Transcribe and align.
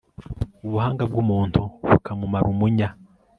ubuhanga 0.65 1.03
bw'umuntu 1.09 1.61
bukamumara 1.89 2.45
umunya 2.53 2.89